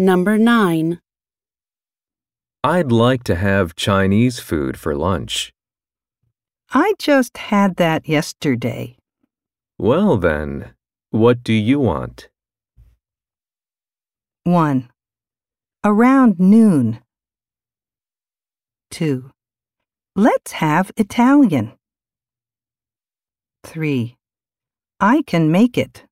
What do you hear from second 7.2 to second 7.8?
had